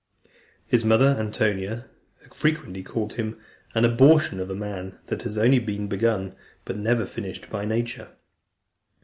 His 0.65 0.83
mother, 0.83 1.15
Antonia, 1.19 1.85
frequently 2.33 2.81
called 2.81 3.13
him 3.13 3.39
"an 3.75 3.85
abortion 3.85 4.39
of 4.39 4.49
a 4.49 4.55
man, 4.55 4.97
that 5.09 5.21
had 5.21 5.35
been 5.35 5.43
only 5.43 5.59
begun, 5.59 6.35
but 6.65 6.75
never 6.75 7.05
finished, 7.05 7.51
by 7.51 7.65
nature." 7.65 8.09